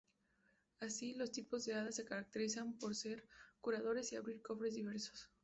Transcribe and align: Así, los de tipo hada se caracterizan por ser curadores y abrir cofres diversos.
Así, 0.79 1.13
los 1.13 1.29
de 1.29 1.41
tipo 1.43 1.57
hada 1.57 1.91
se 1.91 2.03
caracterizan 2.05 2.73
por 2.79 2.95
ser 2.95 3.23
curadores 3.59 4.11
y 4.11 4.15
abrir 4.15 4.41
cofres 4.41 4.73
diversos. 4.73 5.29